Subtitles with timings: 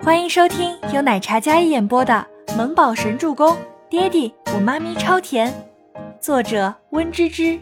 [0.00, 2.24] 欢迎收听由奶茶嘉一演播的
[2.56, 3.52] 《萌宝神助攻》，
[3.90, 5.52] 爹地我妈咪超甜，
[6.20, 7.58] 作者温芝芝。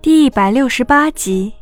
[0.00, 1.52] 第一百六十八集。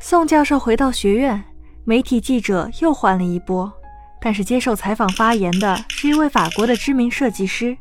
[0.00, 1.42] 宋教授回到学院，
[1.84, 3.72] 媒体记者又换了一波，
[4.20, 7.78] 但是接受采访发言的是一位法国的知名设计师，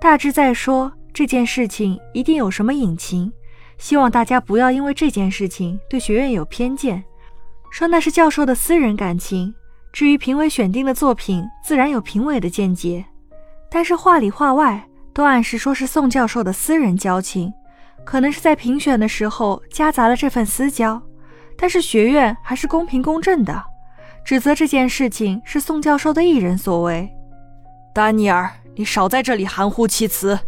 [0.00, 3.32] 大致在说这件事情一定有什么隐情，
[3.76, 7.02] 希望大家不要因为这件事情对学院有偏见。
[7.72, 9.54] 说那是教授的私人感情，
[9.94, 13.02] 至于评委选定的作品，自然有评委的见解。
[13.70, 17.50] 但是话里话外都暗示说是宋教授的私人交情，
[18.04, 21.00] 可能是在评选的时候夹杂了这份私交。
[21.56, 23.64] 但是学院还是公平公正的，
[24.22, 27.10] 指责这件事情是宋教授的一人所为。
[27.94, 30.38] 丹尼尔，你少在这里含糊其辞。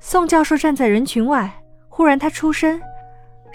[0.00, 1.50] 宋教授站在人群外，
[1.88, 2.78] 忽然他出声。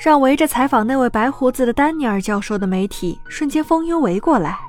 [0.04, 4.60] 让围着采访那位白胡子的丹尼尔教授的媒体瞬间蜂拥围过来。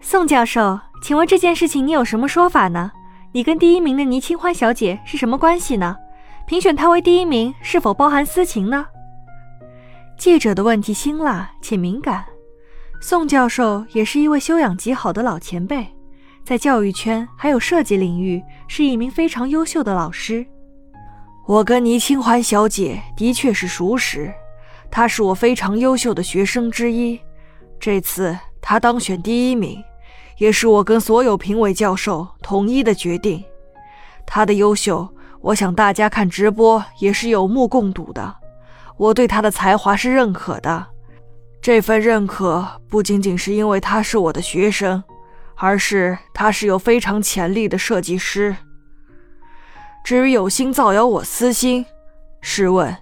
[0.00, 2.92] 宋教授，请问这件事情你有什么说法呢？
[3.32, 5.96] 你跟第一名的倪清欢小姐是什么关系呢？
[6.46, 8.86] 评选她为第一名是否包含私情呢？
[10.16, 12.24] 记者的问题辛辣且敏感。
[13.00, 15.84] 宋教授也是一位修养极好的老前辈，
[16.44, 20.46] 在教育圈还有设计领域是一名非常优秀的老师。
[21.48, 24.30] 我跟倪清欢小姐的确是熟识，
[24.90, 27.18] 她是我非常优秀的学生之一。
[27.80, 29.82] 这次她当选第一名，
[30.36, 33.42] 也是我跟所有评委教授统一的决定。
[34.26, 35.08] 她的优秀，
[35.40, 38.36] 我想大家看直播也是有目共睹的。
[38.98, 40.88] 我对她的才华是认可的，
[41.62, 45.02] 这份认可不仅仅是因为她是我的学生，
[45.54, 48.54] 而是她是有非常潜力的设计师。
[50.08, 51.84] 至于有心造谣我私心，
[52.40, 52.96] 试问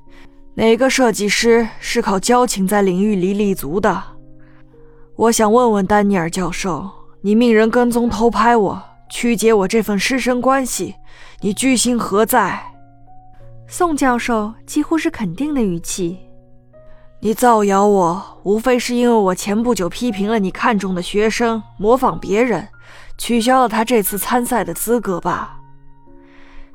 [0.57, 4.03] 哪个设计师是靠交情在领域里立足的？
[5.15, 6.91] 我想问问丹尼尔教授，
[7.21, 10.97] 你命人跟踪偷拍我，曲解我这份师生关系，
[11.43, 12.61] 你居心何在？
[13.69, 16.19] 宋教授几乎是肯定的语气。
[17.21, 22.67] 你造谣我，无非是因为我前不久批评了你看中的学生模仿别人，
[23.17, 25.56] 取消了他这次参赛的资格吧？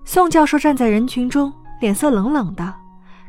[0.04, 2.74] 宋教授站在人群中，脸色冷冷的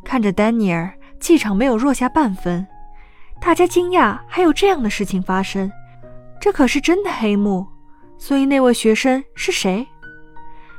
[0.04, 2.66] 看着丹尼尔，气场没有弱下半分。
[3.40, 5.70] 大家惊讶还有这样的事情发生，
[6.40, 7.66] 这可是真的黑幕。
[8.18, 9.86] 所以那位学生是谁？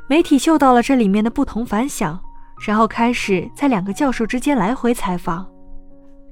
[0.08, 2.20] 媒体嗅到了这里面的不同反响，
[2.66, 5.46] 然后开始在两个教授之间来回采访。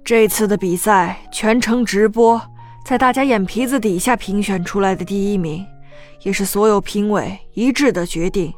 [0.03, 2.41] 这次的比赛全程直播，
[2.85, 5.65] 在大家眼皮子底下评选出来的第一名，
[6.23, 8.53] 也是所有评委一致的决定。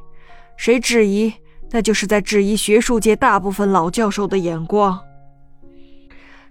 [0.57, 1.33] 谁质疑，
[1.71, 4.99] 那就是在质疑学术界大部分老教授的眼光。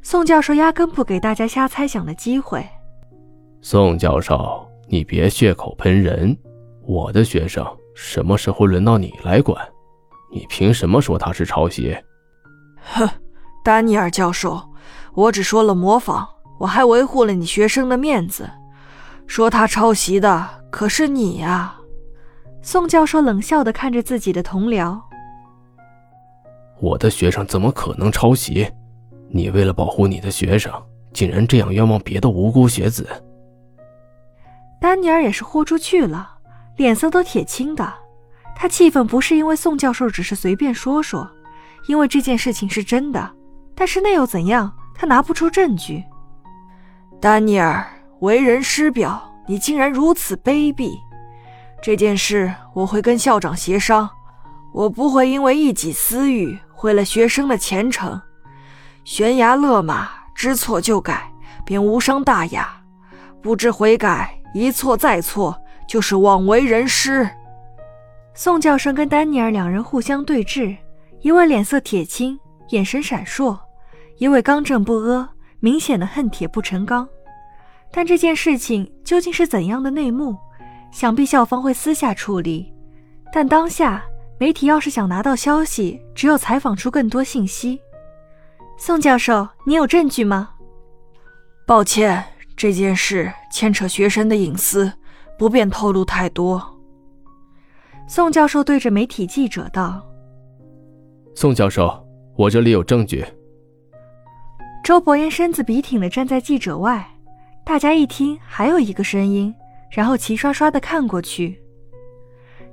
[0.02, 2.66] 宋教授压根不给大家瞎猜想的机会。
[3.60, 6.36] 宋教授，你别血口喷人。
[6.84, 7.64] 我的学生
[7.94, 9.56] 什么时候轮到你来管？
[10.32, 11.96] 你凭什么说他是抄袭？
[12.82, 13.08] 哼，
[13.62, 14.60] 丹尼尔教授，
[15.14, 16.26] 我只说了模仿，
[16.58, 18.50] 我还维护了你学生的面子。
[19.28, 21.76] 说他抄袭的可是你呀。
[22.64, 24.98] 宋教授冷笑的看着自己的同僚
[26.80, 28.70] ：“我的学生怎么可能抄袭？
[29.28, 30.72] 你为了保护你的学生，
[31.12, 33.08] 竟然这样冤枉别的无辜学子。”
[34.80, 36.38] 丹尼尔也是豁出去了，
[36.76, 37.92] 脸色都铁青的。
[38.54, 41.28] 他气愤不是因为宋教授只是随便说说，
[41.88, 43.28] 因为这件事情是真的。
[43.74, 44.72] 但是那又怎样？
[44.94, 46.04] 他拿不出证据。
[47.20, 47.84] 丹尼尔
[48.20, 50.96] 为人师表，你竟然如此卑鄙！
[51.82, 54.08] 这件事我会跟校长协商，
[54.72, 58.22] 我不会因为一己私欲毁了学生的前程。
[59.02, 61.28] 悬崖勒马，知错就改，
[61.64, 62.62] 便无伤大雅；
[63.42, 67.28] 不知悔改，一错再错，就是枉为人师。
[68.32, 70.76] 宋教授跟丹尼尔两人互相对峙，
[71.20, 72.38] 一位脸色铁青，
[72.68, 73.58] 眼神闪烁；
[74.18, 75.28] 一位刚正不阿，
[75.58, 77.08] 明显的恨铁不成钢。
[77.90, 80.38] 但这件事情究竟是怎样的内幕？
[80.92, 82.72] 想必校方会私下处理，
[83.32, 84.04] 但当下
[84.38, 87.80] 媒体要是想拿到消息，只有采访出更多信息。
[88.76, 90.50] 宋教授，你有证据吗？
[91.66, 92.22] 抱歉，
[92.56, 94.92] 这件事牵扯学生的隐私，
[95.38, 96.62] 不便透露太多。
[98.06, 100.04] 宋教授对着媒体记者道
[101.34, 102.06] ：“宋教授，
[102.36, 103.24] 我这里有证据。”
[104.84, 107.08] 周伯言身子笔挺的站在记者外，
[107.64, 109.54] 大家一听，还有一个声音。
[109.94, 111.60] 然后齐刷刷的看过去，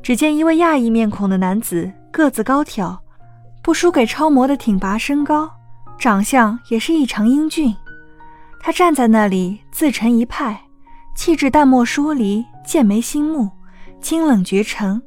[0.02, 2.98] 只见一位亚裔面孔的男子，个子高挑，
[3.62, 5.52] 不输给超模的挺拔身高，
[6.00, 7.76] 长相也是异常英俊。
[8.62, 10.62] 他站在那里自成一派，
[11.16, 13.50] 气质淡漠疏离，剑眉星目，
[14.02, 15.02] 清冷绝尘，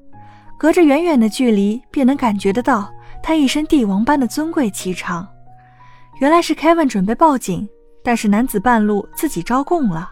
[0.59, 2.93] 隔着远远的距离便能感觉得到
[3.23, 5.27] 他一身帝王般的尊贵气场。
[6.21, 7.67] 原来是 Kevin 准备报警，
[8.05, 10.11] 但是男子半路自己招供了，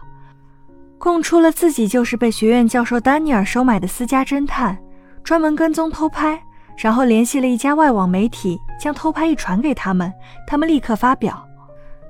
[1.01, 4.77] 供出了自己就是被学院教授丹尼尔收买的私家侦探，
[5.23, 6.39] 专门跟踪偷拍，
[6.77, 10.13] 然后联系了一家外网媒体，将偷拍一传给他们，
[10.45, 11.43] 他们立刻发表，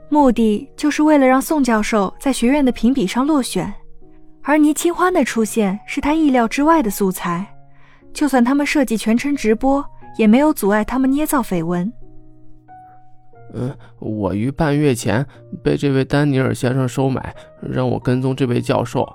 [0.10, 3.74] 目的就是为了让宋教授在学院的评比上落选。
[4.42, 7.48] 而倪清欢的出现是他意料之外的素材，
[8.12, 9.86] 就算他们设计全程直播，
[10.18, 11.90] 也没有阻碍他们捏造绯闻。
[13.53, 15.25] 嗯，我于半月前
[15.62, 19.07] 被这位丹尼尔先生收买，让我跟踪这位教授。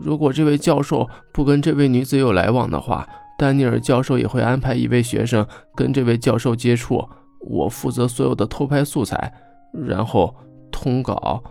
[0.00, 3.04] 如果这位教授不跟这位女子有来往的话，
[3.36, 5.44] 丹尼尔教授也会安排一位学生
[5.74, 7.04] 跟这位教授接触。
[7.40, 9.32] 我负责所有的偷拍素材，
[9.72, 10.32] 然后
[10.70, 11.42] 通稿。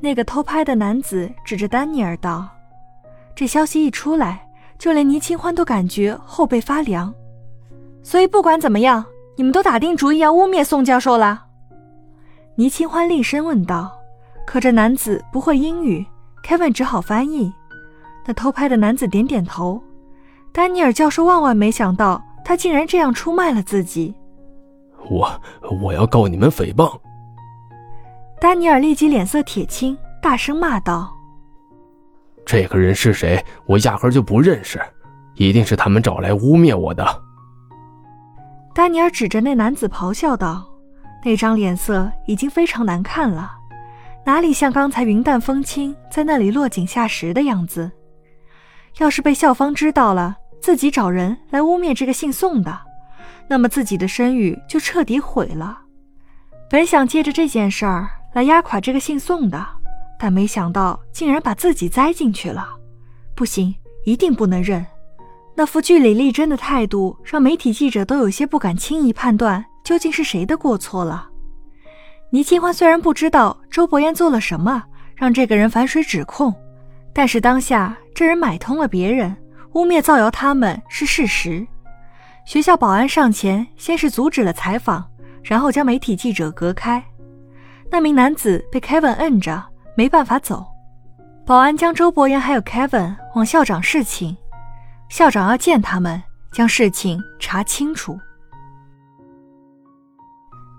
[0.00, 2.48] 那个偷拍的男子指着丹尼尔道
[3.36, 7.12] ：“这消息一出来，就连倪清欢都感觉后背发凉。
[8.02, 9.04] 所以不管怎么样。”
[9.40, 11.46] 你们都打定主意要污蔑宋教授了？
[12.56, 13.90] 倪清欢厉声问道。
[14.46, 16.04] 可这男子不会英语
[16.46, 17.50] ，Kevin 只好翻译。
[18.26, 19.82] 那偷拍的男子点点头。
[20.52, 24.14] 丹尼尔教授万万没想到，他竟然这样出卖了自己。
[25.08, 25.40] 我
[25.80, 27.00] 我要告你们诽谤！
[28.42, 31.10] 丹尼尔立即脸色铁青，大声骂道
[32.44, 33.42] ：“这个人是谁？
[33.64, 34.78] 我压根就不认识，
[35.36, 37.06] 一定是他们找来污蔑我的。”
[38.80, 40.66] 丹尼尔指着那男子咆哮道
[41.22, 43.52] ：“那张脸色已经非常难看了，
[44.24, 47.92] 哪里像刚才云淡风轻，在那里落井下石的样子？
[48.96, 52.80] 要是被校方知道了自己找人来污蔑这个姓宋的，
[53.48, 55.80] 那么自己的声誉就彻底毁了。
[56.70, 59.62] 本想借着这件事儿来压垮这个姓宋的，
[60.18, 62.66] 但没想到竟然把自己栽进去了。
[63.34, 63.74] 不行，
[64.06, 64.86] 一定不能认。”
[65.60, 71.28] 那副据理力争的态度，让媒体记者都有些不敢轻易判断究竟是谁的过错了。
[72.30, 74.82] 倪清欢虽然不知道周伯言做了什么，
[75.14, 76.50] 让这个人反水指控，
[77.12, 79.36] 但是当下这人买通了别人，
[79.74, 81.66] 污蔑造谣他们是事实。
[82.46, 85.06] 学校保安上前，先是阻止了采访，
[85.42, 87.04] 然后将媒体记者隔开。
[87.90, 89.62] 那名男子被 Kevin 摁着，
[89.94, 90.64] 没办法走。
[91.44, 94.34] 保安将周伯言还有 Kevin 往校长室请。
[95.10, 96.22] 校长要见他们，
[96.52, 98.16] 将事情查清楚。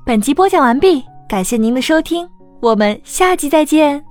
[0.05, 2.27] 本集播讲完毕，感谢您的收听，
[2.61, 4.03] 我们下集再见。